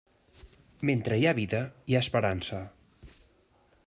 [0.89, 1.59] Mentre hi ha vida
[1.91, 2.63] hi ha esperança.